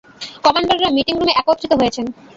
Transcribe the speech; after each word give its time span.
কমান্ডাররা 0.43 0.89
meeting 0.95 1.15
রুমে 1.17 1.33
একত্রিত 1.41 1.71
হয়েছেন। 1.79 2.05